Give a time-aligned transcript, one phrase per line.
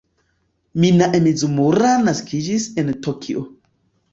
[0.85, 3.45] Minae Mizumura naskiĝis en Tokio.